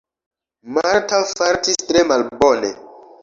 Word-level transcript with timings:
Marta 0.77 1.19
fartis 1.33 1.79
tre 1.91 2.05
malbone. 2.13 2.71